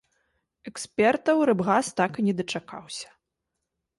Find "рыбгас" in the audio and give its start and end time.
1.49-1.85